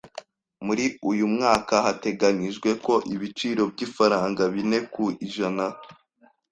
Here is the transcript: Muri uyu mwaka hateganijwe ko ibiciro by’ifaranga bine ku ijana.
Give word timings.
Muri 0.65 0.85
uyu 1.11 1.25
mwaka 1.33 1.73
hateganijwe 1.85 2.69
ko 2.85 2.93
ibiciro 3.13 3.61
by’ifaranga 3.73 4.43
bine 4.53 4.79
ku 4.93 5.03
ijana. 5.25 5.65